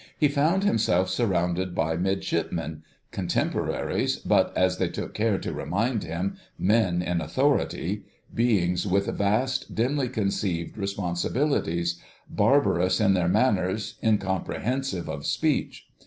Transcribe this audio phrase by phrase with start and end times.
[0.17, 6.37] He found himself surrounded by Midshipmen: contemporaries, but, as they took care to remind him,
[6.57, 15.85] men in authority—beings with vast, dimly conceived responsibilities: barbarous in their manners, incomprehensive of speech.